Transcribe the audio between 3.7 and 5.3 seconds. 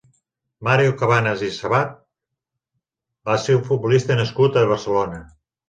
futbolista nascut a Barcelona.